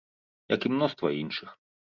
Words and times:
Як 0.55 0.65
і 0.69 0.71
мноства 0.77 1.13
іншых. 1.21 1.57